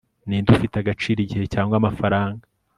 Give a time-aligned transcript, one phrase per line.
[0.27, 2.43] ninde ufite agaciro, igihe cyangwa amafaranga